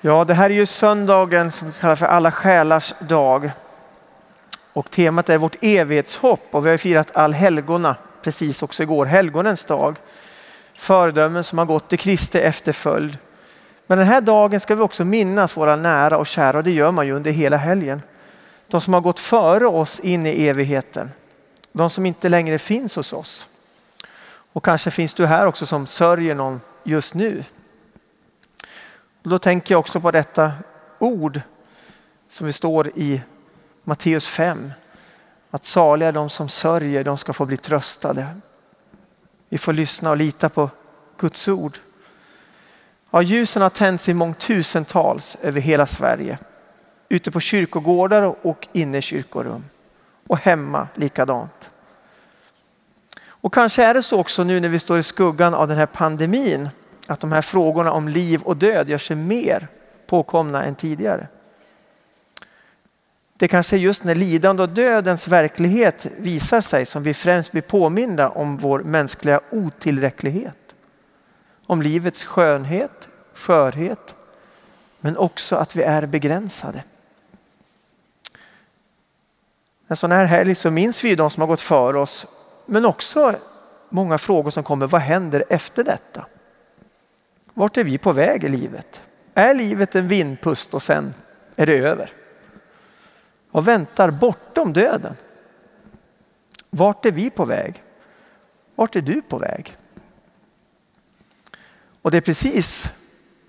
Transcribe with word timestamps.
Ja, 0.00 0.24
det 0.24 0.34
här 0.34 0.50
är 0.50 0.54
ju 0.54 0.66
söndagen 0.66 1.52
som 1.52 1.72
kallas 1.72 1.98
för 1.98 2.06
alla 2.06 2.32
själars 2.32 2.94
dag. 3.00 3.50
Och 4.72 4.90
temat 4.90 5.28
är 5.28 5.38
vårt 5.38 5.56
evighetshopp 5.64 6.48
och 6.50 6.66
vi 6.66 6.70
har 6.70 6.76
firat 6.76 7.16
allhelgona 7.16 7.96
precis 8.22 8.62
också 8.62 8.82
igår, 8.82 9.06
helgonens 9.06 9.64
dag. 9.64 9.96
Föredömen 10.74 11.44
som 11.44 11.58
har 11.58 11.64
gått 11.64 11.92
i 11.92 11.96
Kristi 11.96 12.38
efterföljd. 12.38 13.18
Men 13.86 13.98
den 13.98 14.06
här 14.06 14.20
dagen 14.20 14.60
ska 14.60 14.74
vi 14.74 14.82
också 14.82 15.04
minnas 15.04 15.56
våra 15.56 15.76
nära 15.76 16.18
och 16.18 16.26
kära 16.26 16.58
och 16.58 16.64
det 16.64 16.70
gör 16.70 16.90
man 16.90 17.06
ju 17.06 17.12
under 17.12 17.30
hela 17.30 17.56
helgen. 17.56 18.02
De 18.68 18.80
som 18.80 18.94
har 18.94 19.00
gått 19.00 19.20
före 19.20 19.66
oss 19.66 20.00
in 20.00 20.26
i 20.26 20.46
evigheten. 20.46 21.10
De 21.72 21.90
som 21.90 22.06
inte 22.06 22.28
längre 22.28 22.58
finns 22.58 22.96
hos 22.96 23.12
oss. 23.12 23.48
Och 24.52 24.64
kanske 24.64 24.90
finns 24.90 25.14
du 25.14 25.26
här 25.26 25.46
också 25.46 25.66
som 25.66 25.86
sörjer 25.86 26.34
någon 26.34 26.60
just 26.84 27.14
nu. 27.14 27.44
Och 29.26 29.30
då 29.30 29.38
tänker 29.38 29.74
jag 29.74 29.78
också 29.78 30.00
på 30.00 30.10
detta 30.10 30.52
ord 30.98 31.40
som 32.28 32.46
vi 32.46 32.52
står 32.52 32.88
i 32.88 33.22
Matteus 33.84 34.26
5. 34.26 34.72
Att 35.50 35.64
saliga 35.64 36.12
de 36.12 36.30
som 36.30 36.48
sörjer, 36.48 37.04
de 37.04 37.18
ska 37.18 37.32
få 37.32 37.44
bli 37.44 37.56
tröstade. 37.56 38.26
Vi 39.48 39.58
får 39.58 39.72
lyssna 39.72 40.10
och 40.10 40.16
lita 40.16 40.48
på 40.48 40.70
Guds 41.18 41.48
ord. 41.48 41.78
Ja, 43.10 43.22
ljusen 43.22 43.62
har 43.62 43.68
tänts 43.68 44.08
i 44.08 44.14
mångtusentals 44.14 45.36
över 45.42 45.60
hela 45.60 45.86
Sverige. 45.86 46.38
Ute 47.08 47.30
på 47.30 47.40
kyrkogårdar 47.40 48.46
och 48.46 48.68
inne 48.72 48.98
i 48.98 49.02
kyrkorum. 49.02 49.64
Och 50.26 50.38
hemma 50.38 50.88
likadant. 50.94 51.70
Och 53.26 53.54
kanske 53.54 53.84
är 53.84 53.94
det 53.94 54.02
så 54.02 54.20
också 54.20 54.44
nu 54.44 54.60
när 54.60 54.68
vi 54.68 54.78
står 54.78 54.98
i 54.98 55.02
skuggan 55.02 55.54
av 55.54 55.68
den 55.68 55.76
här 55.76 55.86
pandemin 55.86 56.68
att 57.06 57.20
de 57.20 57.32
här 57.32 57.42
frågorna 57.42 57.92
om 57.92 58.08
liv 58.08 58.42
och 58.42 58.56
död 58.56 58.88
gör 58.88 58.98
sig 58.98 59.16
mer 59.16 59.68
påkomna 60.06 60.64
än 60.64 60.74
tidigare. 60.74 61.28
Det 63.38 63.48
kanske 63.48 63.76
är 63.76 63.80
just 63.80 64.04
när 64.04 64.14
lidande 64.14 64.62
och 64.62 64.68
dödens 64.68 65.28
verklighet 65.28 66.06
visar 66.16 66.60
sig 66.60 66.86
som 66.86 67.02
vi 67.02 67.14
främst 67.14 67.52
blir 67.52 67.62
påminda 67.62 68.28
om 68.28 68.56
vår 68.56 68.78
mänskliga 68.80 69.40
otillräcklighet. 69.50 70.74
Om 71.66 71.82
livets 71.82 72.24
skönhet, 72.24 73.08
skörhet, 73.34 74.14
men 75.00 75.16
också 75.16 75.56
att 75.56 75.76
vi 75.76 75.82
är 75.82 76.06
begränsade. 76.06 76.84
En 79.88 79.96
sån 79.96 80.12
här 80.12 80.24
helg 80.24 80.54
så 80.54 80.70
minns 80.70 81.04
vi 81.04 81.14
de 81.14 81.30
som 81.30 81.40
har 81.40 81.48
gått 81.48 81.60
före 81.60 81.98
oss, 81.98 82.26
men 82.66 82.86
också 82.86 83.34
många 83.88 84.18
frågor 84.18 84.50
som 84.50 84.62
kommer. 84.62 84.86
Vad 84.86 85.00
händer 85.00 85.44
efter 85.48 85.84
detta? 85.84 86.26
Vart 87.58 87.76
är 87.76 87.84
vi 87.84 87.98
på 87.98 88.12
väg 88.12 88.44
i 88.44 88.48
livet? 88.48 89.02
Är 89.34 89.54
livet 89.54 89.94
en 89.94 90.08
vindpust 90.08 90.74
och 90.74 90.82
sen 90.82 91.14
är 91.56 91.66
det 91.66 91.78
över? 91.78 92.10
Vad 93.50 93.64
väntar 93.64 94.10
bortom 94.10 94.72
döden? 94.72 95.16
Vart 96.70 97.06
är 97.06 97.12
vi 97.12 97.30
på 97.30 97.44
väg? 97.44 97.82
Vart 98.74 98.96
är 98.96 99.00
du 99.00 99.22
på 99.22 99.38
väg? 99.38 99.76
Och 102.02 102.10
det 102.10 102.16
är 102.16 102.20
precis 102.20 102.92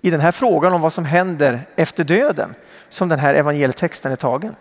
i 0.00 0.10
den 0.10 0.20
här 0.20 0.32
frågan 0.32 0.72
om 0.72 0.80
vad 0.80 0.92
som 0.92 1.04
händer 1.04 1.66
efter 1.76 2.04
döden 2.04 2.54
som 2.88 3.08
den 3.08 3.18
här 3.18 3.34
evangelietexten 3.34 4.12
är 4.12 4.16
tagen. 4.16 4.54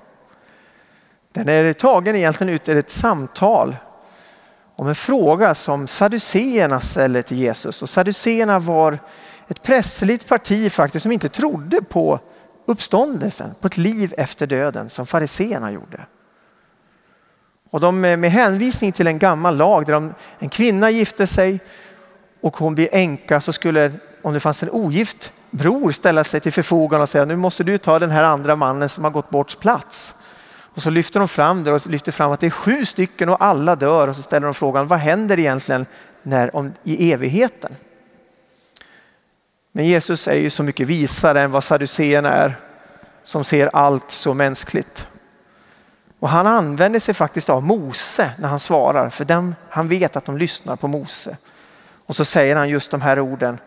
Den 1.31 1.49
är 1.49 1.73
tagen 1.73 2.15
egentligen 2.15 2.53
ut 2.53 2.69
ur 2.69 2.77
ett 2.77 2.91
samtal 2.91 3.75
om 4.75 4.87
en 4.87 4.95
fråga 4.95 5.55
som 5.55 5.87
saduceerna 5.87 6.79
ställer 6.79 7.21
till 7.21 7.37
Jesus. 7.37 7.81
Och 7.81 7.89
saduceerna 7.89 8.59
var 8.59 8.99
ett 9.47 9.63
prästerligt 9.63 10.27
parti 10.27 10.71
faktiskt 10.71 11.03
som 11.03 11.11
inte 11.11 11.29
trodde 11.29 11.81
på 11.81 12.19
uppståndelsen, 12.65 13.51
på 13.61 13.67
ett 13.67 13.77
liv 13.77 14.13
efter 14.17 14.47
döden 14.47 14.89
som 14.89 15.05
fariseerna 15.05 15.71
gjorde. 15.71 16.05
Och 17.69 17.79
de 17.79 18.05
eh, 18.05 18.17
med 18.17 18.31
hänvisning 18.31 18.91
till 18.91 19.07
en 19.07 19.19
gammal 19.19 19.57
lag 19.57 19.85
där 19.85 19.93
de, 19.93 20.13
en 20.39 20.49
kvinna 20.49 20.89
gifte 20.89 21.27
sig 21.27 21.59
och 22.41 22.57
hon 22.57 22.75
blir 22.75 22.89
änka 22.91 23.41
så 23.41 23.53
skulle, 23.53 23.91
om 24.21 24.33
det 24.33 24.39
fanns 24.39 24.63
en 24.63 24.69
ogift 24.69 25.33
bror 25.51 25.91
ställa 25.91 26.23
sig 26.23 26.39
till 26.39 26.53
förfogande 26.53 27.01
och 27.01 27.09
säga 27.09 27.25
nu 27.25 27.35
måste 27.35 27.63
du 27.63 27.77
ta 27.77 27.99
den 27.99 28.09
här 28.09 28.23
andra 28.23 28.55
mannen 28.55 28.89
som 28.89 29.03
har 29.03 29.11
gått 29.11 29.29
bort 29.29 29.59
plats. 29.59 30.15
Och 30.77 30.81
så 30.81 30.89
lyfter 30.89 31.19
de 31.19 31.27
fram 31.27 31.63
det 31.63 31.71
och 31.71 31.87
lyfter 31.87 32.11
fram 32.11 32.31
att 32.31 32.39
det 32.39 32.45
är 32.45 32.51
sju 32.51 32.85
stycken 32.85 33.29
och 33.29 33.43
alla 33.43 33.75
dör 33.75 34.07
och 34.07 34.15
så 34.15 34.21
ställer 34.21 34.47
de 34.47 34.53
frågan 34.53 34.87
vad 34.87 34.99
händer 34.99 35.39
egentligen 35.39 35.85
när, 36.23 36.55
om, 36.55 36.73
i 36.83 37.11
evigheten? 37.11 37.75
Men 39.77 39.85
Jesus 39.85 40.27
är 40.27 40.35
ju 40.35 40.49
så 40.49 40.63
mycket 40.63 40.87
visare 40.87 41.41
än 41.41 41.51
vad 41.51 41.63
Saduséerna 41.63 42.33
är 42.33 42.55
som 43.23 43.43
ser 43.43 43.69
allt 43.73 44.11
så 44.11 44.33
mänskligt. 44.33 45.07
Och 46.19 46.29
han 46.29 46.47
använder 46.47 46.99
sig 46.99 47.13
faktiskt 47.13 47.49
av 47.49 47.63
Mose 47.63 48.31
när 48.39 48.47
han 48.47 48.59
svarar 48.59 49.09
för 49.09 49.25
dem, 49.25 49.55
han 49.69 49.89
vet 49.89 50.15
att 50.15 50.25
de 50.25 50.37
lyssnar 50.37 50.75
på 50.75 50.87
Mose. 50.87 51.37
Och 52.05 52.15
så 52.15 52.25
säger 52.25 52.55
han 52.55 52.69
just 52.69 52.91
de 52.91 53.01
här 53.01 53.19
orden 53.19 53.59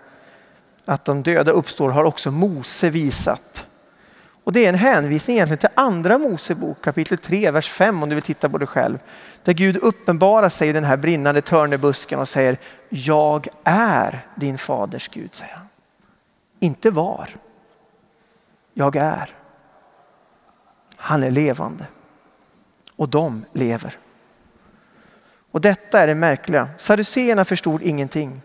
att 0.85 1.05
de 1.05 1.23
döda 1.23 1.51
uppstår 1.51 1.91
har 1.91 2.05
också 2.05 2.31
Mose 2.31 2.91
visat. 2.91 3.65
Och 4.45 4.53
det 4.53 4.65
är 4.65 4.69
en 4.69 4.75
hänvisning 4.75 5.37
egentligen 5.37 5.59
till 5.59 5.69
andra 5.75 6.19
Mosebok 6.19 6.85
kapitel 6.85 7.19
3, 7.19 7.51
vers 7.51 7.71
5 7.71 8.03
om 8.03 8.09
du 8.09 8.15
vill 8.15 8.23
titta 8.23 8.49
på 8.49 8.59
det 8.59 8.67
själv. 8.67 8.99
Där 9.45 9.53
Gud 9.53 9.77
uppenbarar 9.77 10.49
sig 10.49 10.69
i 10.69 10.73
den 10.73 10.85
här 10.85 10.97
brinnande 10.97 11.43
törnebusken 11.43 12.19
och 12.19 12.29
säger 12.29 12.57
Jag 12.89 13.49
är 13.65 14.27
din 14.35 14.59
faders 14.59 15.09
Gud, 15.09 15.35
säger 15.35 15.55
han. 15.55 15.70
Inte 16.61 16.91
var. 16.91 17.31
Jag 18.75 18.97
är. 18.97 19.31
Han 20.97 21.23
är 21.23 21.31
levande. 21.31 21.87
Och 22.97 23.09
de 23.09 23.45
lever. 23.53 23.99
Och 25.51 25.61
detta 25.61 26.01
är 26.01 26.07
det 26.07 26.15
märkliga. 26.15 26.69
Saduséerna 26.79 27.45
förstod 27.45 27.83
ingenting. 27.83 28.43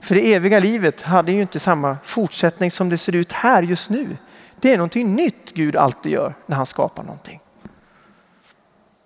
För 0.00 0.14
det 0.14 0.34
eviga 0.34 0.60
livet 0.60 1.02
hade 1.02 1.32
ju 1.32 1.40
inte 1.40 1.60
samma 1.60 1.96
fortsättning 2.04 2.70
som 2.70 2.88
det 2.88 2.98
ser 2.98 3.14
ut 3.14 3.32
här 3.32 3.62
just 3.62 3.90
nu. 3.90 4.16
Det 4.60 4.72
är 4.72 4.76
någonting 4.76 5.14
nytt 5.14 5.54
Gud 5.54 5.76
alltid 5.76 6.12
gör 6.12 6.34
när 6.46 6.56
han 6.56 6.66
skapar 6.66 7.02
någonting. 7.02 7.40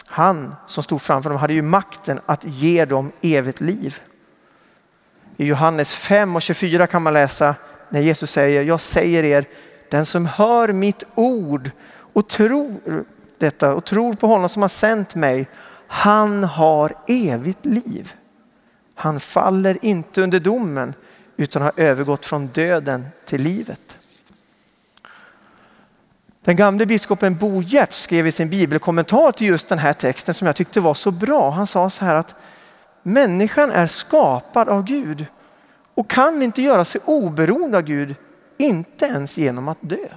Han 0.07 0.55
som 0.67 0.83
stod 0.83 1.03
framför 1.03 1.31
dem 1.31 1.39
hade 1.39 1.53
ju 1.53 1.63
makten 1.63 2.21
att 2.27 2.45
ge 2.45 2.85
dem 2.85 3.13
evigt 3.21 3.61
liv. 3.61 4.01
I 5.37 5.47
Johannes 5.47 5.95
5 5.95 6.37
och 6.37 6.43
24 6.43 6.87
kan 6.87 7.03
man 7.03 7.13
läsa 7.13 7.55
när 7.91 8.01
Jesus 8.01 8.31
säger, 8.31 8.63
jag 8.63 8.81
säger 8.81 9.25
er, 9.25 9.45
den 9.91 10.07
som 10.07 10.27
hör 10.27 10.73
mitt 10.73 11.05
ord 11.15 11.71
och 12.13 12.29
tror 12.29 13.05
detta 13.39 13.75
och 13.75 13.85
tror 13.85 14.15
på 14.15 14.27
honom 14.27 14.49
som 14.49 14.63
har 14.63 14.69
sänt 14.69 15.15
mig, 15.15 15.49
han 15.87 16.45
har 16.45 16.95
evigt 17.09 17.65
liv. 17.65 18.13
Han 18.95 19.21
faller 19.21 19.79
inte 19.83 20.23
under 20.23 20.41
domen 20.41 20.95
utan 21.37 21.63
har 21.63 21.73
övergått 21.77 22.27
från 22.27 22.47
döden 22.47 23.07
till 23.25 23.43
livet. 23.43 23.97
Den 26.45 26.57
gamle 26.57 26.87
biskopen 26.87 27.37
Bo 27.37 27.63
Hjert 27.63 27.93
skrev 27.93 28.27
i 28.27 28.33
sin 28.33 28.49
bibelkommentar 28.49 29.33
till 29.33 29.47
just 29.47 29.69
den 29.69 29.79
här 29.79 29.93
texten 29.93 30.35
som 30.35 30.47
jag 30.47 30.57
tyckte 30.57 30.81
var 30.81 30.95
så 30.95 31.11
bra. 31.11 31.51
Han 31.51 31.67
sa 31.67 31.91
så 31.91 32.05
här 32.05 32.15
att 32.15 32.35
människan 33.03 33.71
är 33.71 33.87
skapad 33.87 34.69
av 34.69 34.85
Gud 34.85 35.27
och 35.95 36.11
kan 36.11 36.43
inte 36.43 36.63
göra 36.63 36.85
sig 36.85 37.01
oberoende 37.05 37.79
av 37.79 37.83
Gud, 37.83 38.15
inte 38.59 39.07
ens 39.07 39.39
genom 39.39 39.69
att 39.69 39.79
dö. 39.81 40.09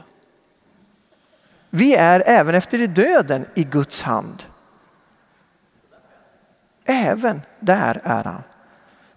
Vi 1.69 1.95
är 1.95 2.23
även 2.25 2.55
efter 2.55 2.87
döden 2.87 3.45
i 3.55 3.63
Guds 3.63 4.03
hand. 4.03 4.43
Även 6.85 7.41
där 7.59 8.01
är 8.03 8.23
han. 8.23 8.43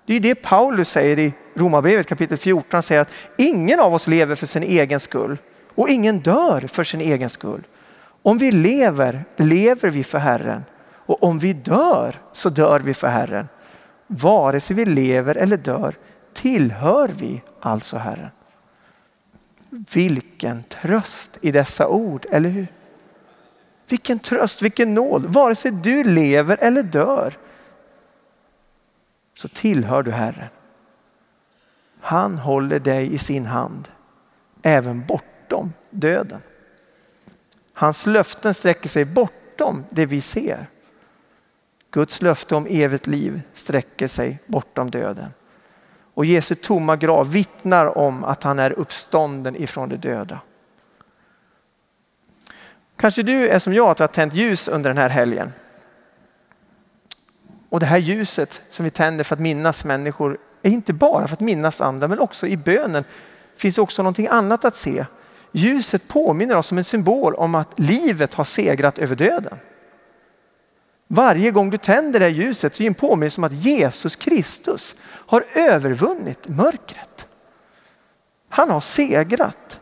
Det 0.06 0.14
är 0.14 0.20
det 0.20 0.34
Paulus 0.34 0.90
säger 0.90 1.18
i 1.18 1.32
Romarbrevet 1.54 2.06
kapitel 2.06 2.38
14. 2.38 2.68
Han 2.72 2.82
säger 2.82 3.00
att 3.00 3.10
ingen 3.36 3.80
av 3.80 3.94
oss 3.94 4.06
lever 4.06 4.34
för 4.34 4.46
sin 4.46 4.62
egen 4.62 5.00
skull 5.00 5.38
och 5.74 5.88
ingen 5.88 6.20
dör 6.20 6.60
för 6.60 6.84
sin 6.84 7.00
egen 7.00 7.30
skull. 7.30 7.66
Om 8.22 8.38
vi 8.38 8.52
lever, 8.52 9.24
lever 9.36 9.90
vi 9.90 10.04
för 10.04 10.18
Herren 10.18 10.64
och 10.84 11.22
om 11.22 11.38
vi 11.38 11.52
dör 11.52 12.20
så 12.32 12.48
dör 12.48 12.80
vi 12.80 12.94
för 12.94 13.08
Herren. 13.08 13.48
Vare 14.06 14.60
sig 14.60 14.76
vi 14.76 14.84
lever 14.84 15.34
eller 15.34 15.56
dör 15.56 15.94
tillhör 16.36 17.08
vi 17.08 17.42
alltså 17.60 17.96
Herren. 17.96 18.30
Vilken 19.70 20.62
tröst 20.62 21.38
i 21.40 21.52
dessa 21.52 21.88
ord, 21.88 22.26
eller 22.30 22.48
hur? 22.48 22.66
Vilken 23.88 24.18
tröst, 24.18 24.62
vilken 24.62 24.94
nåd. 24.94 25.26
Vare 25.26 25.54
sig 25.54 25.70
du 25.70 26.04
lever 26.04 26.58
eller 26.60 26.82
dör 26.82 27.34
så 29.34 29.48
tillhör 29.48 30.02
du 30.02 30.10
Herren. 30.10 30.48
Han 32.00 32.38
håller 32.38 32.78
dig 32.78 33.14
i 33.14 33.18
sin 33.18 33.46
hand 33.46 33.88
även 34.62 35.06
bortom 35.06 35.72
döden. 35.90 36.40
Hans 37.72 38.06
löften 38.06 38.54
sträcker 38.54 38.88
sig 38.88 39.04
bortom 39.04 39.84
det 39.90 40.06
vi 40.06 40.20
ser. 40.20 40.66
Guds 41.90 42.22
löfte 42.22 42.56
om 42.56 42.66
evigt 42.66 43.06
liv 43.06 43.42
sträcker 43.52 44.08
sig 44.08 44.38
bortom 44.46 44.90
döden. 44.90 45.30
Och 46.16 46.24
Jesu 46.24 46.54
tomma 46.54 46.96
grav 46.96 47.32
vittnar 47.32 47.98
om 47.98 48.24
att 48.24 48.42
han 48.42 48.58
är 48.58 48.72
uppstånden 48.72 49.56
ifrån 49.56 49.88
de 49.88 49.96
döda. 49.96 50.40
Kanske 52.96 53.22
du 53.22 53.48
är 53.48 53.58
som 53.58 53.74
jag 53.74 53.88
att 53.88 53.96
du 53.96 54.02
har 54.02 54.08
tänt 54.08 54.34
ljus 54.34 54.68
under 54.68 54.90
den 54.90 54.98
här 54.98 55.08
helgen. 55.08 55.52
Och 57.68 57.80
det 57.80 57.86
här 57.86 57.98
ljuset 57.98 58.62
som 58.68 58.84
vi 58.84 58.90
tänder 58.90 59.24
för 59.24 59.34
att 59.34 59.40
minnas 59.40 59.84
människor 59.84 60.38
är 60.62 60.70
inte 60.70 60.92
bara 60.92 61.28
för 61.28 61.34
att 61.34 61.40
minnas 61.40 61.80
andra 61.80 62.08
men 62.08 62.20
också 62.20 62.46
i 62.46 62.56
bönen 62.56 63.04
finns 63.56 63.78
också 63.78 64.02
någonting 64.02 64.28
annat 64.30 64.64
att 64.64 64.76
se. 64.76 65.06
Ljuset 65.52 66.08
påminner 66.08 66.56
oss 66.56 66.66
som 66.66 66.78
en 66.78 66.84
symbol 66.84 67.34
om 67.34 67.54
att 67.54 67.78
livet 67.78 68.34
har 68.34 68.44
segrat 68.44 68.98
över 68.98 69.16
döden. 69.16 69.58
Varje 71.08 71.50
gång 71.50 71.70
du 71.70 71.78
tänder 71.78 72.20
det 72.20 72.26
här 72.26 72.32
ljuset 72.32 72.74
så 72.74 72.82
är 72.82 72.84
det 72.84 72.88
en 72.88 72.94
påminnelse 72.94 73.40
om 73.40 73.44
att 73.44 73.52
Jesus 73.52 74.16
Kristus 74.16 74.96
har 75.02 75.44
övervunnit 75.54 76.48
mörkret. 76.48 77.26
Han 78.48 78.70
har 78.70 78.80
segrat. 78.80 79.80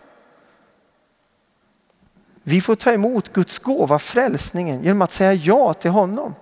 Vi 2.43 2.61
får 2.61 2.75
ta 2.75 2.93
emot 2.93 3.33
Guds 3.33 3.59
gåva, 3.59 3.99
frälsningen, 3.99 4.83
genom 4.83 5.03
att 5.03 5.13
säga 5.13 5.33
ja 5.33 5.75
till 5.75 5.91
honom. 5.91 6.35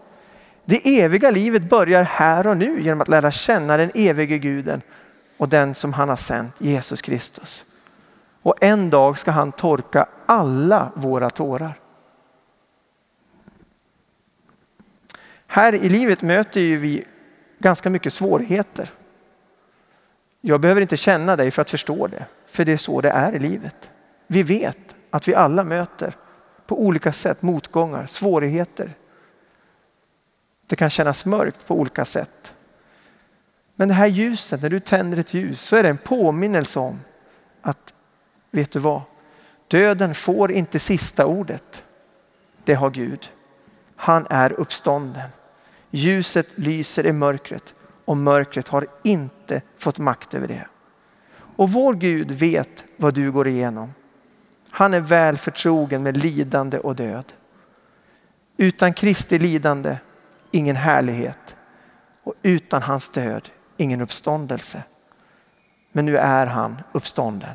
Det 0.65 1.01
eviga 1.01 1.31
livet 1.31 1.63
börjar 1.63 2.03
här 2.03 2.47
och 2.47 2.57
nu 2.57 2.83
genom 2.83 3.01
att 3.01 3.09
lära 3.09 3.31
känna 3.31 3.77
den 3.77 3.91
evige 3.95 4.39
guden 4.39 4.83
och 5.37 5.49
den 5.49 5.75
som 5.75 5.93
han 5.93 6.09
har 6.09 6.17
sänt, 6.17 6.55
Jesus 6.59 7.03
Kristus. 7.03 7.65
Och 8.43 8.55
en 8.61 8.91
dag 8.91 9.19
ska 9.19 9.31
han 9.31 9.53
torka 9.53 10.07
alla 10.27 10.93
våra 10.95 11.31
tårar. 11.31 11.82
Här 15.55 15.75
i 15.75 15.89
livet 15.89 16.23
möter 16.23 16.61
ju 16.61 16.77
vi 16.77 17.05
ganska 17.59 17.91
mycket 17.91 18.13
svårigheter. 18.13 18.91
Jag 20.41 20.61
behöver 20.61 20.81
inte 20.81 20.97
känna 20.97 21.37
dig 21.37 21.51
för 21.51 21.63
att 21.63 21.71
förstå 21.71 22.07
det, 22.07 22.27
för 22.47 22.65
det 22.65 22.73
är 22.73 22.77
så 22.77 23.01
det 23.01 23.11
är 23.11 23.33
i 23.33 23.39
livet. 23.39 23.91
Vi 24.27 24.43
vet 24.43 24.97
att 25.11 25.29
vi 25.29 25.35
alla 25.35 25.65
möter 25.65 26.17
på 26.67 26.83
olika 26.83 27.13
sätt 27.13 27.43
motgångar, 27.43 28.07
svårigheter. 28.07 28.91
Det 30.67 30.77
kan 30.77 30.91
kännas 30.91 31.25
mörkt 31.25 31.67
på 31.67 31.75
olika 31.75 32.05
sätt. 32.05 32.55
Men 33.75 33.89
det 33.89 33.95
här 33.95 34.07
ljuset, 34.07 34.63
när 34.63 34.71
du 34.71 34.81
tänder 34.81 35.19
ett 35.19 35.35
ljus 35.35 35.61
så 35.61 35.77
är 35.77 35.83
det 35.83 35.89
en 35.89 35.99
påminnelse 35.99 36.79
om 36.79 37.01
att, 37.63 37.95
vet 38.51 38.71
du 38.71 38.79
vad? 38.79 39.03
Döden 39.69 40.15
får 40.15 40.53
inte 40.53 40.79
sista 40.79 41.27
ordet. 41.27 41.85
Det 42.65 42.75
har 42.75 42.91
Gud. 42.91 43.31
Han 43.97 44.27
är 44.31 44.53
uppstånden. 44.53 45.29
Ljuset 45.95 46.49
lyser 46.55 47.07
i 47.07 47.13
mörkret 47.13 47.75
och 48.05 48.17
mörkret 48.17 48.69
har 48.69 48.87
inte 49.03 49.63
fått 49.79 49.99
makt 49.99 50.35
över 50.35 50.49
det. 50.49 50.67
Och 51.57 51.73
vår 51.73 51.95
Gud 51.95 52.31
vet 52.31 52.85
vad 52.97 53.15
du 53.15 53.33
går 53.33 53.49
igenom. 53.49 53.95
Han 54.71 54.95
är 54.95 55.01
väl 55.01 55.37
förtrogen 55.37 56.03
med 56.03 56.17
lidande 56.17 56.79
och 56.79 56.97
död. 56.97 57.33
Utan 58.57 58.93
Kristi 58.93 59.39
lidande, 59.39 59.97
ingen 60.51 60.77
härlighet. 60.77 61.57
Och 62.23 62.35
utan 62.43 62.83
hans 62.83 63.09
död, 63.09 63.49
ingen 63.77 64.01
uppståndelse. 64.01 64.83
Men 65.93 66.07
nu 66.07 66.17
är 66.17 66.47
han 66.47 66.83
uppstånden. 66.93 67.55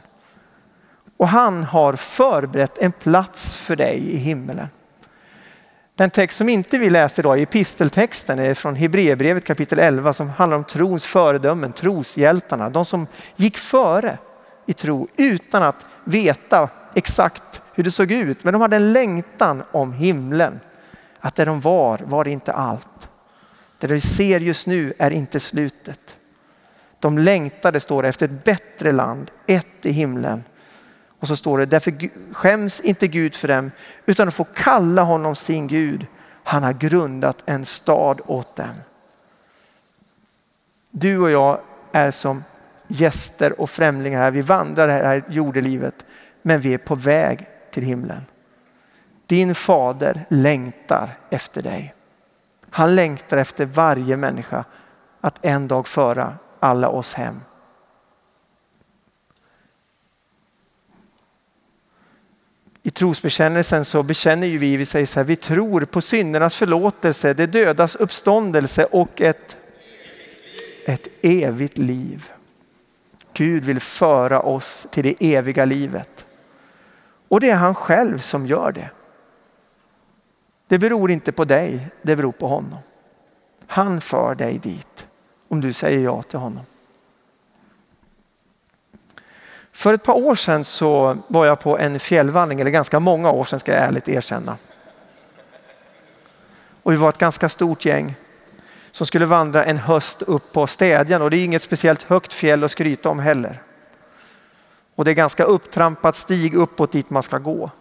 Och 1.18 1.28
han 1.28 1.64
har 1.64 1.96
förberett 1.96 2.78
en 2.78 2.92
plats 2.92 3.58
för 3.58 3.76
dig 3.76 3.98
i 3.98 4.18
himmelen. 4.18 4.68
Den 5.98 6.10
text 6.10 6.38
som 6.38 6.50
inte 6.50 6.78
vi 6.78 6.90
läser 6.90 7.22
idag, 7.24 7.42
episteltexten, 7.42 8.40
är 8.40 8.54
från 8.54 8.76
Hebreerbrevet 8.76 9.46
kapitel 9.46 9.80
11 9.80 10.14
som 10.14 10.30
handlar 10.30 10.58
om 10.58 10.64
trons 10.64 11.06
föredömen, 11.06 11.74
troshjältarna. 11.74 12.70
De 12.70 12.86
som 12.86 13.08
gick 13.36 13.58
före 13.58 14.18
i 14.66 14.74
tro 14.74 15.08
utan 15.16 15.64
att 15.64 15.86
veta 16.04 16.70
exakt 16.96 17.62
hur 17.74 17.84
det 17.84 17.92
såg 17.92 18.12
ut. 18.12 18.44
Men 18.44 18.54
de 18.54 18.62
hade 18.62 18.76
en 18.76 18.94
längtan 18.94 19.64
om 19.72 19.94
himlen. 19.94 20.60
Att 21.20 21.36
där 21.36 21.46
de 21.46 21.62
var, 21.62 22.02
var 22.06 22.24
det 22.24 22.32
inte 22.32 22.54
allt. 22.54 23.10
Det 23.78 23.88
vi 23.88 24.02
ser 24.02 24.40
just 24.40 24.68
nu 24.68 24.94
är 24.98 25.12
inte 25.12 25.40
slutet. 25.40 26.16
De 27.00 27.18
längtade, 27.18 27.80
står 27.80 28.02
det, 28.04 28.10
efter 28.10 28.26
ett 28.26 28.44
bättre 28.44 28.92
land, 28.92 29.32
ett 29.48 29.86
i 29.86 29.92
himlen. 29.92 30.44
Och 31.20 31.28
så 31.28 31.36
står 31.36 31.58
det, 31.58 31.66
därför 31.66 32.10
skäms 32.34 32.80
inte 32.80 33.08
Gud 33.08 33.36
för 33.36 33.48
dem, 33.48 33.72
utan 34.06 34.28
de 34.28 34.32
får 34.32 34.48
kalla 34.56 35.04
honom 35.04 35.36
sin 35.36 35.68
Gud. 35.68 36.06
Han 36.44 36.64
har 36.64 36.74
grundat 36.74 37.44
en 37.46 37.66
stad 37.66 38.22
åt 38.26 38.56
dem. 38.56 38.74
Du 40.92 41.20
och 41.20 41.32
jag 41.32 41.60
är 41.92 42.12
som 42.12 42.44
gäster 42.88 43.62
och 43.62 43.70
främlingar 43.70 44.20
här. 44.20 44.32
Vi 44.32 44.42
vandrar 44.42 44.88
här 44.88 45.18
i 45.18 45.34
jordelivet, 45.34 46.06
men 46.42 46.62
vi 46.62 46.74
är 46.74 46.78
på 46.78 46.96
väg 46.96 47.48
till 47.72 47.84
himlen. 47.84 48.26
Din 49.26 49.56
fader 49.56 50.26
längtar 50.30 51.18
efter 51.30 51.62
dig. 51.62 51.94
Han 52.70 52.96
längtar 52.96 53.38
efter 53.38 53.66
varje 53.66 54.18
människa 54.18 54.66
att 55.22 55.46
en 55.46 55.68
dag 55.68 55.88
föra 55.88 56.34
alla 56.60 56.90
oss 56.90 57.14
hem. 57.14 57.42
I 62.88 62.92
trosbekännelsen 62.92 63.86
så 63.86 64.04
bekänner 64.04 64.48
ju 64.48 64.58
vi, 64.58 64.78
vi 64.78 64.86
säger 64.86 65.06
så 65.06 65.20
här, 65.20 65.26
vi 65.26 65.36
tror 65.36 65.86
på 65.86 66.02
syndernas 66.02 66.56
förlåtelse, 66.56 67.34
det 67.34 67.46
dödas 67.46 67.96
uppståndelse 67.96 68.86
och 68.86 69.22
ett, 69.22 69.58
ett 70.86 71.08
evigt 71.22 71.78
liv. 71.78 72.32
Gud 73.34 73.66
vill 73.66 73.80
föra 73.80 74.42
oss 74.42 74.88
till 74.92 75.04
det 75.04 75.36
eviga 75.36 75.66
livet. 75.66 76.26
Och 77.28 77.40
det 77.40 77.50
är 77.50 77.56
han 77.56 77.76
själv 77.76 78.18
som 78.18 78.48
gör 78.48 78.72
det. 78.72 78.90
Det 80.68 80.80
beror 80.80 81.12
inte 81.12 81.32
på 81.32 81.46
dig, 81.46 81.88
det 82.02 82.16
beror 82.16 82.32
på 82.32 82.48
honom. 82.48 82.80
Han 83.68 84.02
för 84.02 84.36
dig 84.36 84.60
dit 84.64 85.08
om 85.48 85.62
du 85.62 85.74
säger 85.74 86.00
ja 86.00 86.22
till 86.22 86.40
honom. 86.40 86.66
För 89.78 89.94
ett 89.94 90.04
par 90.04 90.14
år 90.14 90.36
sedan 90.36 90.64
så 90.64 91.18
var 91.28 91.46
jag 91.46 91.60
på 91.60 91.78
en 91.78 92.00
fjällvandring, 92.00 92.62
eller 92.62 92.72
ganska 92.72 93.00
många 93.00 93.32
år 93.32 93.44
sedan 93.44 93.60
ska 93.60 93.72
jag 93.72 93.82
ärligt 93.82 94.10
erkänna. 94.10 94.58
Och 96.84 96.92
vi 96.92 96.96
var 96.96 97.10
ett 97.10 97.18
ganska 97.18 97.50
stort 97.50 97.86
gäng 97.86 98.16
som 98.92 99.08
skulle 99.08 99.26
vandra 99.26 99.66
en 99.66 99.78
höst 99.78 100.22
upp 100.22 100.54
på 100.54 100.68
Städjan 100.68 101.22
och 101.22 101.30
det 101.30 101.38
är 101.38 101.46
inget 101.46 101.62
speciellt 101.62 102.04
högt 102.04 102.34
fjäll 102.34 102.64
att 102.64 102.72
skryta 102.72 103.10
om 103.10 103.20
heller. 103.20 103.62
Och 104.96 105.06
det 105.06 105.12
är 105.12 105.16
ganska 105.16 105.44
upptrampat 105.44 106.16
stig 106.16 106.56
uppåt 106.56 106.92
dit 106.92 107.10
man 107.10 107.24
ska 107.24 107.38
gå. 107.38 107.72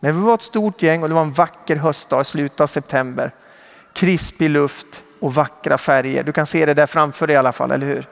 Men 0.00 0.14
vi 0.14 0.20
var 0.20 0.34
ett 0.34 0.42
stort 0.42 0.82
gäng 0.82 1.02
och 1.02 1.08
det 1.08 1.14
var 1.14 1.22
en 1.22 1.32
vacker 1.32 1.76
höstdag 1.76 2.20
i 2.20 2.24
slutet 2.24 2.60
av 2.60 2.66
september. 2.66 3.34
Krispig 3.92 4.50
luft 4.50 5.02
och 5.20 5.34
vackra 5.34 5.78
färger. 5.78 6.24
Du 6.24 6.32
kan 6.32 6.46
se 6.46 6.66
det 6.66 6.74
där 6.74 6.86
framför 6.86 7.26
dig 7.26 7.34
i 7.34 7.36
alla 7.36 7.52
fall, 7.52 7.70
eller 7.70 7.86
hur? 7.86 8.06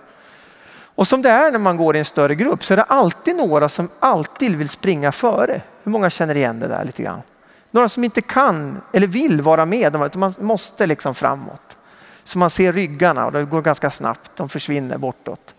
Och 0.98 1.08
som 1.08 1.22
det 1.22 1.30
är 1.30 1.50
när 1.50 1.58
man 1.58 1.76
går 1.76 1.96
i 1.96 1.98
en 1.98 2.04
större 2.04 2.34
grupp 2.34 2.64
så 2.64 2.74
är 2.74 2.76
det 2.76 2.82
alltid 2.82 3.36
några 3.36 3.68
som 3.68 3.88
alltid 3.98 4.56
vill 4.56 4.68
springa 4.68 5.12
före. 5.12 5.62
Hur 5.82 5.92
många 5.92 6.10
känner 6.10 6.36
igen 6.36 6.60
det 6.60 6.68
där 6.68 6.84
lite 6.84 7.02
grann? 7.02 7.22
Några 7.70 7.88
som 7.88 8.04
inte 8.04 8.22
kan 8.22 8.80
eller 8.92 9.06
vill 9.06 9.40
vara 9.40 9.66
med, 9.66 9.96
utan 9.96 10.20
man 10.20 10.34
måste 10.38 10.86
liksom 10.86 11.14
framåt. 11.14 11.76
Så 12.24 12.38
man 12.38 12.50
ser 12.50 12.72
ryggarna 12.72 13.26
och 13.26 13.32
det 13.32 13.44
går 13.44 13.62
ganska 13.62 13.90
snabbt, 13.90 14.30
de 14.34 14.48
försvinner 14.48 14.98
bortåt. 14.98 15.54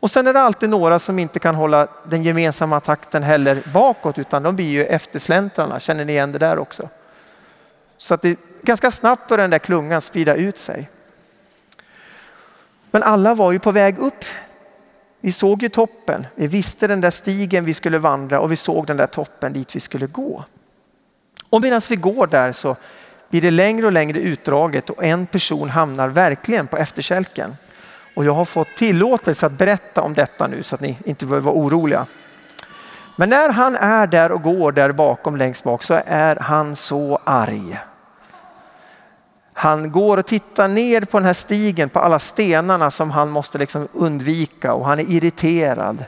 Och 0.00 0.10
sen 0.10 0.26
är 0.26 0.32
det 0.32 0.40
alltid 0.40 0.70
några 0.70 0.98
som 0.98 1.18
inte 1.18 1.38
kan 1.38 1.54
hålla 1.54 1.88
den 2.04 2.22
gemensamma 2.22 2.80
takten 2.80 3.22
heller 3.22 3.70
bakåt 3.74 4.18
utan 4.18 4.42
de 4.42 4.56
blir 4.56 4.70
ju 4.70 4.84
eftersläntrarna. 4.84 5.80
Känner 5.80 6.04
ni 6.04 6.12
igen 6.12 6.32
det 6.32 6.38
där 6.38 6.58
också? 6.58 6.88
Så 7.96 8.14
att 8.14 8.22
det 8.22 8.38
ganska 8.62 8.90
snabbt 8.90 9.28
börjar 9.28 9.42
den 9.42 9.50
där 9.50 9.58
klungan 9.58 10.00
sprida 10.00 10.34
ut 10.34 10.58
sig. 10.58 10.90
Men 12.90 13.02
alla 13.02 13.34
var 13.34 13.52
ju 13.52 13.58
på 13.58 13.72
väg 13.72 13.98
upp 13.98 14.24
vi 15.24 15.32
såg 15.32 15.62
ju 15.62 15.68
toppen. 15.68 16.26
Vi 16.34 16.46
visste 16.46 16.86
den 16.86 17.00
där 17.00 17.10
stigen 17.10 17.64
vi 17.64 17.74
skulle 17.74 17.98
vandra 17.98 18.40
och 18.40 18.52
vi 18.52 18.56
såg 18.56 18.86
den 18.86 18.96
där 18.96 19.06
toppen 19.06 19.52
dit 19.52 19.76
vi 19.76 19.80
skulle 19.80 20.06
gå. 20.06 20.44
Och 21.50 21.60
medan 21.60 21.80
vi 21.90 21.96
går 21.96 22.26
där 22.26 22.52
så 22.52 22.76
blir 23.30 23.40
det 23.40 23.50
längre 23.50 23.86
och 23.86 23.92
längre 23.92 24.20
utdraget 24.20 24.90
och 24.90 25.04
en 25.04 25.26
person 25.26 25.70
hamnar 25.70 26.08
verkligen 26.08 26.66
på 26.66 26.76
efterkälken. 26.76 27.56
Och 28.16 28.24
jag 28.24 28.32
har 28.32 28.44
fått 28.44 28.76
tillåtelse 28.76 29.46
att 29.46 29.52
berätta 29.52 30.02
om 30.02 30.14
detta 30.14 30.46
nu 30.46 30.62
så 30.62 30.74
att 30.74 30.80
ni 30.80 30.98
inte 31.04 31.26
behöver 31.26 31.44
vara 31.44 31.56
oroliga. 31.56 32.06
Men 33.16 33.28
när 33.28 33.48
han 33.48 33.76
är 33.76 34.06
där 34.06 34.32
och 34.32 34.42
går 34.42 34.72
där 34.72 34.92
bakom 34.92 35.36
längst 35.36 35.64
bak 35.64 35.82
så 35.82 36.00
är 36.06 36.36
han 36.36 36.76
så 36.76 37.18
arg. 37.24 37.78
Han 39.52 39.92
går 39.92 40.16
och 40.16 40.26
tittar 40.26 40.68
ner 40.68 41.00
på 41.00 41.18
den 41.18 41.26
här 41.26 41.32
stigen 41.32 41.88
på 41.88 42.00
alla 42.00 42.18
stenarna 42.18 42.90
som 42.90 43.10
han 43.10 43.30
måste 43.30 43.58
liksom 43.58 43.88
undvika 43.92 44.72
och 44.74 44.86
han 44.86 45.00
är 45.00 45.10
irriterad. 45.10 46.04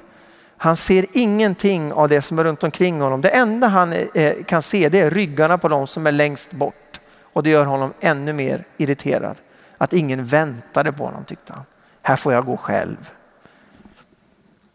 Han 0.57 0.77
ser 0.77 1.07
ingenting 1.13 1.93
av 1.93 2.09
det 2.09 2.23
som 2.23 2.39
är 2.39 2.45
runt 2.45 2.65
omkring 2.65 3.01
honom. 3.01 3.21
Det 3.21 3.29
enda 3.29 3.67
han 3.67 3.93
eh, 3.93 4.45
kan 4.47 4.63
se 4.63 4.89
det 4.89 5.01
är 5.01 5.11
ryggarna 5.11 5.59
på 5.59 5.69
de 5.69 5.87
som 5.87 6.07
är 6.07 6.13
längst 6.13 6.51
bort 6.51 7.01
och 7.23 7.43
det 7.43 7.51
gör 7.51 7.65
honom 7.65 7.93
ännu 8.01 8.33
mer 8.33 8.65
irriterad. 8.77 9.37
Att 9.79 9.93
ingen 9.93 10.27
väntade 10.27 10.93
på 10.93 11.05
honom 11.05 11.25
tyckte 11.25 11.53
han. 11.53 11.65
Här 12.03 12.17
får 12.17 12.33
jag 12.33 12.45
gå 12.47 12.57
själv. 12.57 13.11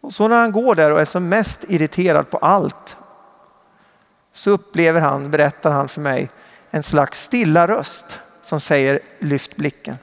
Och 0.00 0.12
så 0.12 0.28
när 0.28 0.40
han 0.40 0.52
går 0.52 0.74
där 0.74 0.92
och 0.92 1.00
är 1.00 1.04
som 1.04 1.28
mest 1.28 1.64
irriterad 1.68 2.30
på 2.30 2.38
allt 2.38 2.96
så 4.32 4.50
upplever 4.50 5.00
han, 5.00 5.30
berättar 5.30 5.70
han 5.70 5.88
för 5.88 6.00
mig, 6.00 6.30
en 6.70 6.82
slags 6.82 7.22
stilla 7.22 7.68
röst 7.68 8.20
som 8.42 8.60
säger 8.60 9.00
lyft 9.18 9.56
blicken. 9.56 9.96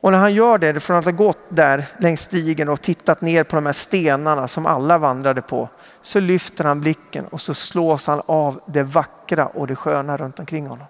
Och 0.00 0.12
när 0.12 0.18
han 0.18 0.34
gör 0.34 0.58
det, 0.58 0.80
från 0.80 0.96
att 0.96 1.04
ha 1.04 1.12
gått 1.12 1.38
där 1.48 1.86
längs 1.98 2.20
stigen 2.20 2.68
och 2.68 2.82
tittat 2.82 3.20
ner 3.20 3.44
på 3.44 3.56
de 3.56 3.66
här 3.66 3.72
stenarna 3.72 4.48
som 4.48 4.66
alla 4.66 4.98
vandrade 4.98 5.42
på, 5.42 5.68
så 6.02 6.20
lyfter 6.20 6.64
han 6.64 6.80
blicken 6.80 7.26
och 7.26 7.40
så 7.40 7.54
slås 7.54 8.06
han 8.06 8.22
av 8.26 8.60
det 8.66 8.82
vackra 8.82 9.46
och 9.46 9.66
det 9.66 9.76
sköna 9.76 10.16
runt 10.16 10.38
omkring 10.38 10.66
honom. 10.66 10.86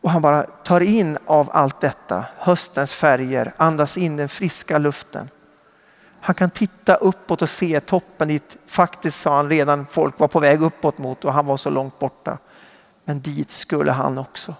Och 0.00 0.10
han 0.10 0.22
bara 0.22 0.42
tar 0.42 0.80
in 0.80 1.18
av 1.26 1.50
allt 1.52 1.80
detta, 1.80 2.24
höstens 2.38 2.94
färger, 2.94 3.52
andas 3.56 3.98
in 3.98 4.16
den 4.16 4.28
friska 4.28 4.78
luften. 4.78 5.28
Han 6.20 6.34
kan 6.34 6.50
titta 6.50 6.94
uppåt 6.94 7.42
och 7.42 7.50
se 7.50 7.80
toppen 7.80 8.28
dit 8.28 8.56
faktiskt 8.66 9.20
sa 9.20 9.36
han 9.36 9.48
redan 9.48 9.86
folk 9.86 10.18
var 10.18 10.28
på 10.28 10.40
väg 10.40 10.62
uppåt 10.62 10.98
mot 10.98 11.24
och 11.24 11.32
han 11.32 11.46
var 11.46 11.56
så 11.56 11.70
långt 11.70 11.98
borta. 11.98 12.38
Men 13.04 13.20
dit 13.20 13.50
skulle 13.50 13.92
han 13.92 14.18
också. 14.18 14.54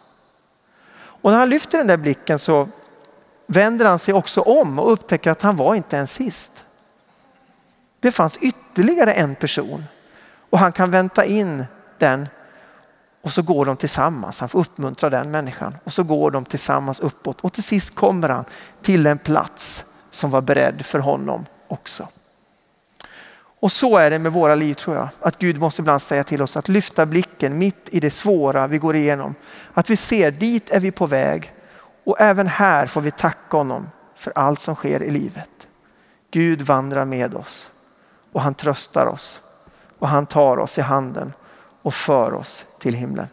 Och 0.96 1.30
när 1.30 1.38
han 1.38 1.48
lyfter 1.48 1.78
den 1.78 1.86
där 1.86 1.96
blicken 1.96 2.38
så 2.38 2.68
vänder 3.46 3.86
han 3.86 3.98
sig 3.98 4.14
också 4.14 4.40
om 4.40 4.78
och 4.78 4.92
upptäcker 4.92 5.30
att 5.30 5.42
han 5.42 5.56
var 5.56 5.74
inte 5.74 5.98
en 5.98 6.06
sist. 6.06 6.64
Det 8.00 8.12
fanns 8.12 8.36
ytterligare 8.36 9.12
en 9.12 9.34
person 9.34 9.84
och 10.50 10.58
han 10.58 10.72
kan 10.72 10.90
vänta 10.90 11.24
in 11.24 11.64
den 11.98 12.28
och 13.22 13.32
så 13.32 13.42
går 13.42 13.66
de 13.66 13.76
tillsammans. 13.76 14.40
Han 14.40 14.48
får 14.48 14.58
uppmuntra 14.58 15.10
den 15.10 15.30
människan 15.30 15.76
och 15.84 15.92
så 15.92 16.02
går 16.02 16.30
de 16.30 16.44
tillsammans 16.44 17.00
uppåt 17.00 17.40
och 17.40 17.52
till 17.52 17.62
sist 17.62 17.94
kommer 17.94 18.28
han 18.28 18.44
till 18.82 19.06
en 19.06 19.18
plats 19.18 19.84
som 20.10 20.30
var 20.30 20.40
beredd 20.40 20.86
för 20.86 20.98
honom 20.98 21.46
också. 21.68 22.08
Och 23.64 23.72
så 23.72 23.96
är 23.96 24.10
det 24.10 24.18
med 24.18 24.32
våra 24.32 24.54
liv 24.54 24.74
tror 24.74 24.96
jag. 24.96 25.08
Att 25.20 25.38
Gud 25.38 25.60
måste 25.60 25.82
ibland 25.82 26.02
säga 26.02 26.24
till 26.24 26.42
oss 26.42 26.56
att 26.56 26.68
lyfta 26.68 27.06
blicken 27.06 27.58
mitt 27.58 27.88
i 27.90 28.00
det 28.00 28.10
svåra 28.10 28.66
vi 28.66 28.78
går 28.78 28.96
igenom. 28.96 29.34
Att 29.74 29.90
vi 29.90 29.96
ser 29.96 30.30
dit 30.30 30.70
är 30.70 30.80
vi 30.80 30.90
på 30.90 31.06
väg. 31.06 31.52
Och 32.04 32.20
även 32.20 32.46
här 32.46 32.86
får 32.86 33.00
vi 33.00 33.10
tacka 33.10 33.56
honom 33.56 33.88
för 34.16 34.32
allt 34.36 34.60
som 34.60 34.74
sker 34.74 35.02
i 35.02 35.10
livet. 35.10 35.68
Gud 36.30 36.62
vandrar 36.62 37.04
med 37.04 37.34
oss 37.34 37.70
och 38.32 38.40
han 38.40 38.54
tröstar 38.54 39.06
oss 39.06 39.42
och 39.98 40.08
han 40.08 40.26
tar 40.26 40.58
oss 40.58 40.78
i 40.78 40.82
handen 40.82 41.32
och 41.82 41.94
för 41.94 42.34
oss 42.34 42.66
till 42.78 42.94
himlen. 42.94 43.26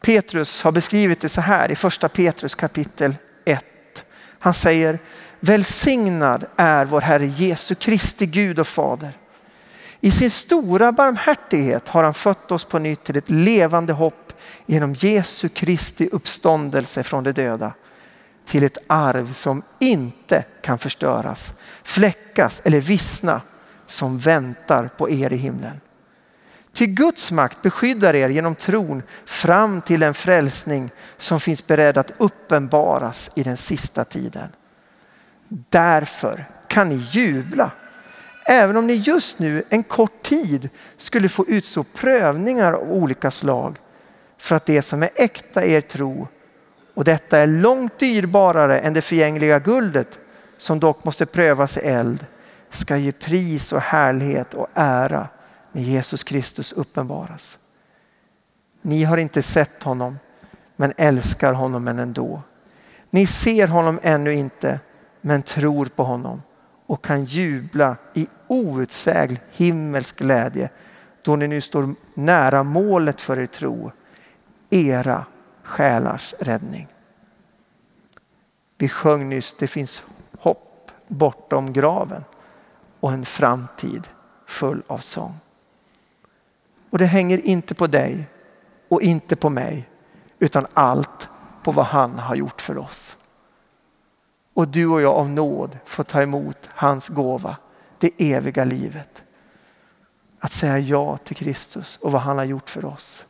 Petrus 0.00 0.62
har 0.62 0.72
beskrivit 0.72 1.20
det 1.20 1.28
så 1.28 1.40
här 1.40 1.70
i 1.70 1.76
första 1.76 2.08
Petrus 2.08 2.54
kapitel 2.54 3.14
1. 3.44 3.64
Han 4.38 4.54
säger 4.54 4.98
Välsignad 5.44 6.44
är 6.56 6.84
vår 6.84 7.00
Herre 7.00 7.26
Jesu 7.26 7.74
Kristi 7.74 8.26
Gud 8.26 8.58
och 8.58 8.66
Fader. 8.66 9.12
I 10.00 10.10
sin 10.10 10.30
stora 10.30 10.92
barmhärtighet 10.92 11.88
har 11.88 12.04
han 12.04 12.14
fött 12.14 12.52
oss 12.52 12.64
på 12.64 12.78
nytt 12.78 13.04
till 13.04 13.16
ett 13.16 13.30
levande 13.30 13.92
hopp 13.92 14.32
genom 14.66 14.94
Jesu 14.94 15.48
Kristi 15.48 16.08
uppståndelse 16.12 17.02
från 17.02 17.24
de 17.24 17.32
döda 17.32 17.72
till 18.46 18.64
ett 18.64 18.78
arv 18.86 19.32
som 19.32 19.62
inte 19.78 20.44
kan 20.62 20.78
förstöras, 20.78 21.54
fläckas 21.82 22.62
eller 22.64 22.80
vissna 22.80 23.40
som 23.86 24.18
väntar 24.18 24.88
på 24.98 25.10
er 25.10 25.32
i 25.32 25.36
himlen. 25.36 25.80
Ty 26.72 26.86
Guds 26.86 27.32
makt 27.32 27.62
beskyddar 27.62 28.14
er 28.14 28.28
genom 28.28 28.54
tron 28.54 29.02
fram 29.24 29.80
till 29.80 30.02
en 30.02 30.14
frälsning 30.14 30.90
som 31.16 31.40
finns 31.40 31.66
beredd 31.66 31.98
att 31.98 32.12
uppenbaras 32.18 33.30
i 33.34 33.42
den 33.42 33.56
sista 33.56 34.04
tiden. 34.04 34.48
Därför 35.68 36.44
kan 36.68 36.88
ni 36.88 36.94
jubla. 36.94 37.70
Även 38.46 38.76
om 38.76 38.86
ni 38.86 38.92
just 38.92 39.38
nu 39.38 39.62
en 39.68 39.82
kort 39.82 40.22
tid 40.22 40.68
skulle 40.96 41.28
få 41.28 41.46
utstå 41.48 41.84
prövningar 41.84 42.72
av 42.72 42.92
olika 42.92 43.30
slag 43.30 43.76
för 44.38 44.56
att 44.56 44.66
det 44.66 44.82
som 44.82 45.02
är 45.02 45.10
äkta 45.16 45.64
er 45.64 45.80
tro 45.80 46.28
och 46.94 47.04
detta 47.04 47.38
är 47.38 47.46
långt 47.46 47.98
dyrbarare 47.98 48.80
än 48.80 48.92
det 48.92 49.02
förgängliga 49.02 49.58
guldet 49.58 50.18
som 50.56 50.80
dock 50.80 51.04
måste 51.04 51.26
prövas 51.26 51.76
i 51.76 51.80
eld 51.80 52.26
ska 52.70 52.96
ge 52.96 53.12
pris 53.12 53.72
och 53.72 53.80
härlighet 53.80 54.54
och 54.54 54.68
ära 54.74 55.28
när 55.72 55.82
Jesus 55.82 56.24
Kristus 56.24 56.72
uppenbaras. 56.72 57.58
Ni 58.82 59.04
har 59.04 59.16
inte 59.16 59.42
sett 59.42 59.82
honom 59.82 60.18
men 60.76 60.92
älskar 60.96 61.52
honom 61.52 61.88
ändå. 61.88 62.42
Ni 63.10 63.26
ser 63.26 63.68
honom 63.68 64.00
ännu 64.02 64.34
inte 64.34 64.80
men 65.24 65.42
tror 65.42 65.86
på 65.86 66.04
honom 66.04 66.42
och 66.86 67.04
kan 67.04 67.24
jubla 67.24 67.96
i 68.14 68.26
outsäglig 68.46 69.40
himmelsk 69.50 70.18
glädje 70.18 70.70
då 71.22 71.36
ni 71.36 71.48
nu 71.48 71.60
står 71.60 71.94
nära 72.14 72.62
målet 72.62 73.20
för 73.20 73.38
er 73.38 73.46
tro, 73.46 73.92
era 74.70 75.26
själars 75.62 76.34
räddning. 76.38 76.88
Vi 78.78 78.88
sjöng 78.88 79.28
nyss, 79.28 79.54
det 79.58 79.66
finns 79.66 80.04
hopp 80.38 80.90
bortom 81.08 81.72
graven 81.72 82.24
och 83.00 83.12
en 83.12 83.24
framtid 83.24 84.08
full 84.46 84.82
av 84.86 84.98
sång. 84.98 85.34
Och 86.90 86.98
det 86.98 87.06
hänger 87.06 87.46
inte 87.46 87.74
på 87.74 87.86
dig 87.86 88.28
och 88.88 89.02
inte 89.02 89.36
på 89.36 89.50
mig 89.50 89.88
utan 90.38 90.66
allt 90.74 91.28
på 91.62 91.72
vad 91.72 91.86
han 91.86 92.18
har 92.18 92.34
gjort 92.34 92.60
för 92.60 92.78
oss. 92.78 93.18
Och 94.54 94.68
du 94.68 94.86
och 94.86 95.02
jag 95.02 95.14
av 95.14 95.28
nåd 95.28 95.78
får 95.84 96.04
ta 96.04 96.22
emot 96.22 96.70
hans 96.72 97.08
gåva, 97.08 97.56
det 97.98 98.10
eviga 98.18 98.64
livet. 98.64 99.24
Att 100.38 100.52
säga 100.52 100.78
ja 100.78 101.16
till 101.16 101.36
Kristus 101.36 101.96
och 101.96 102.12
vad 102.12 102.22
han 102.22 102.38
har 102.38 102.44
gjort 102.44 102.70
för 102.70 102.84
oss. 102.84 103.26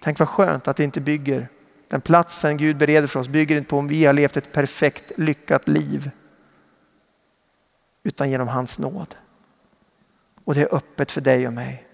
Tänk 0.00 0.18
vad 0.18 0.28
skönt 0.28 0.68
att 0.68 0.76
det 0.76 0.84
inte 0.84 1.00
bygger, 1.00 1.48
den 1.88 2.00
platsen 2.00 2.56
Gud 2.56 2.76
bereder 2.76 3.06
för 3.06 3.20
oss 3.20 3.28
bygger 3.28 3.56
inte 3.56 3.68
på 3.68 3.78
om 3.78 3.88
vi 3.88 4.04
har 4.04 4.12
levt 4.12 4.36
ett 4.36 4.52
perfekt 4.52 5.12
lyckat 5.16 5.68
liv. 5.68 6.10
Utan 8.02 8.30
genom 8.30 8.48
hans 8.48 8.78
nåd. 8.78 9.14
Och 10.44 10.54
det 10.54 10.60
är 10.60 10.74
öppet 10.74 11.10
för 11.10 11.20
dig 11.20 11.46
och 11.46 11.52
mig. 11.52 11.86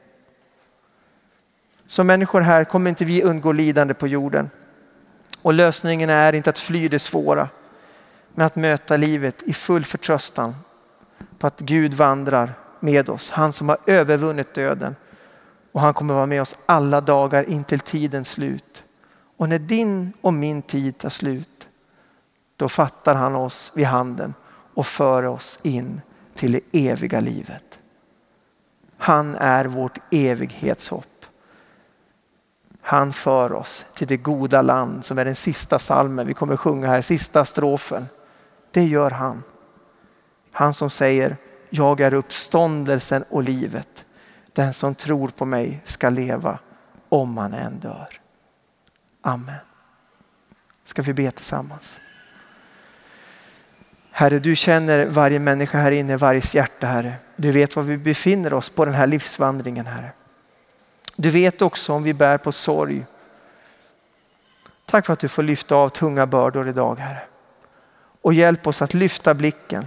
Som 1.87 2.07
människor 2.07 2.41
här 2.41 2.65
kommer 2.65 2.91
inte 2.91 3.05
vi 3.05 3.23
undgå 3.23 3.53
lidande 3.53 3.95
på 3.95 4.07
jorden. 4.07 4.51
Och 5.45 5.55
lösningen 5.55 6.11
är 6.11 6.33
inte 6.33 6.51
att 6.51 6.59
fly 6.59 6.89
det 6.89 6.99
svåra, 6.99 7.49
men 8.35 8.47
att 8.47 8.57
möta 8.57 8.97
livet 8.97 9.43
i 9.43 9.53
full 9.53 9.85
förtröstan 9.85 10.55
på 11.39 11.47
att 11.47 11.61
Gud 11.61 11.95
vandrar 11.95 12.55
med 12.81 13.09
oss. 13.09 13.31
Han 13.31 13.53
som 13.53 13.69
har 13.69 13.79
övervunnit 13.87 14.55
döden 14.55 14.97
och 15.73 15.81
han 15.81 15.95
kommer 15.95 16.15
vara 16.15 16.27
med 16.27 16.43
oss 16.43 16.57
alla 16.67 17.01
dagar 17.01 17.51
intill 17.51 17.81
tidens 17.81 18.31
slut. 18.31 18.85
Och 19.37 19.49
när 19.49 19.59
din 19.59 20.13
och 20.21 20.35
min 20.35 20.63
tid 20.63 20.99
tar 20.99 21.09
slut, 21.09 21.69
då 22.57 22.69
fattar 22.69 23.15
han 23.15 23.35
oss 23.35 23.73
vid 23.75 23.87
handen 23.87 24.35
och 24.75 24.87
för 24.87 25.23
oss 25.23 25.59
in 25.63 26.01
till 26.35 26.53
det 26.53 26.91
eviga 26.91 27.21
livet. 27.21 27.79
Han 28.97 29.35
är 29.35 29.65
vårt 29.65 29.99
evighetshopp. 30.11 31.14
Han 32.87 33.13
för 33.13 33.53
oss 33.53 33.87
till 33.95 34.07
det 34.07 34.17
goda 34.17 34.63
land 34.63 35.05
som 35.05 35.19
är 35.19 35.25
den 35.25 35.35
sista 35.35 35.79
salmen 35.79 36.27
vi 36.27 36.35
kommer 36.35 36.57
sjunga 36.57 36.89
här, 36.89 37.01
sista 37.01 37.45
strofen. 37.45 38.07
Det 38.71 38.85
gör 38.85 39.11
han. 39.11 39.43
Han 40.53 40.75
som 40.75 40.91
säger, 40.91 41.37
jag 41.71 42.01
är 42.01 42.15
uppståndelsen 42.15 43.25
och 43.31 43.43
livet. 43.43 44.05
Den 44.53 44.75
som 44.75 44.95
tror 44.95 45.29
på 45.29 45.45
mig 45.45 45.83
ska 45.85 46.09
leva 46.09 46.59
om 47.09 47.39
han 47.39 47.55
än 47.55 47.79
dör. 47.79 48.21
Amen. 49.23 49.55
Ska 50.85 51.03
vi 51.03 51.15
be 51.15 51.31
tillsammans. 51.31 51.99
Herre, 54.11 54.39
du 54.39 54.57
känner 54.57 55.07
varje 55.07 55.39
människa 55.39 55.79
här 55.79 55.93
inne, 55.93 56.17
varje 56.17 56.43
hjärta, 56.53 56.87
Herre. 56.87 57.15
Du 57.37 57.53
vet 57.53 57.77
var 57.77 57.83
vi 57.83 57.99
befinner 57.99 58.53
oss 58.53 58.71
på 58.71 58.85
den 58.85 58.95
här 58.95 59.07
livsvandringen, 59.07 59.87
Herre. 59.87 60.13
Du 61.17 61.31
vet 61.31 61.63
också 61.63 61.93
om 61.93 62.03
vi 62.03 62.15
bär 62.15 62.39
på 62.39 62.53
sorg. 62.53 63.07
Tack 64.85 65.07
för 65.07 65.13
att 65.13 65.21
du 65.21 65.29
får 65.29 65.43
lyfta 65.43 65.77
av 65.77 65.89
tunga 65.89 66.27
bördor 66.27 66.69
idag 66.69 66.99
Herre. 66.99 67.23
Och 68.23 68.35
hjälp 68.35 68.67
oss 68.67 68.83
att 68.83 68.95
lyfta 68.95 69.35
blicken 69.35 69.87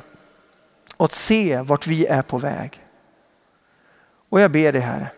och 0.97 1.05
att 1.05 1.11
se 1.11 1.61
vart 1.61 1.87
vi 1.87 2.05
är 2.05 2.21
på 2.21 2.37
väg. 2.37 2.85
Och 4.29 4.41
jag 4.41 4.51
ber 4.51 4.73
dig 4.73 4.81
Herre, 4.81 5.11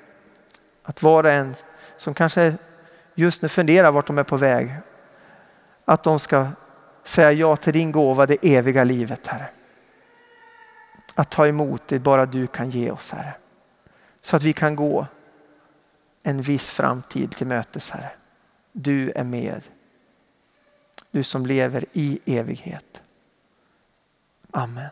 att 0.84 1.04
var 1.04 1.24
och 1.24 1.32
en 1.32 1.56
som 1.98 2.14
kanske 2.14 2.54
just 3.16 3.42
nu 3.42 3.50
funderar 3.50 3.92
vart 3.92 4.08
de 4.08 4.18
är 4.18 4.24
på 4.24 4.38
väg, 4.38 4.76
att 5.86 6.04
de 6.04 6.20
ska 6.20 6.48
säga 7.04 7.32
ja 7.32 7.56
till 7.56 7.74
din 7.74 7.92
gåva, 7.92 8.26
det 8.26 8.38
eviga 8.42 8.84
livet 8.84 9.28
Herre. 9.28 9.50
Att 11.16 11.30
ta 11.30 11.48
emot 11.48 11.82
det 11.88 12.00
bara 12.00 12.26
du 12.26 12.48
kan 12.48 12.70
ge 12.70 12.92
oss 12.92 13.12
Herre. 13.12 13.34
Så 14.22 14.36
att 14.36 14.44
vi 14.44 14.54
kan 14.54 14.76
gå 14.76 15.08
en 16.24 16.42
viss 16.42 16.70
framtid 16.70 17.32
till 17.32 17.48
mötes 17.48 17.92
Herre. 17.92 18.12
Du 18.72 19.12
är 19.12 19.24
med. 19.24 19.64
Du 21.12 21.24
som 21.24 21.46
lever 21.46 21.86
i 21.94 22.20
evighet. 22.26 23.02
Amen. 24.52 24.90